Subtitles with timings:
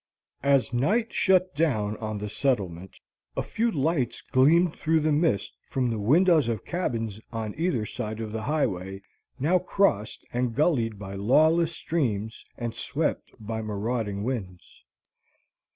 [0.41, 2.99] As night shut down on the settlement,
[3.37, 8.19] a few lights gleamed through the mist from the windows of cabins on either side
[8.19, 9.03] of the highway
[9.37, 14.83] now crossed and gullied by lawless streams and swept by marauding winds.